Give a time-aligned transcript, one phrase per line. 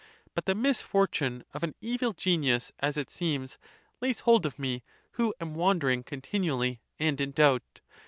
[0.33, 3.59] But the misfortune of an evil genius, as it seems,
[4.01, 4.81] lays hold of me,
[5.11, 7.81] who am wander ing continually and in doubt.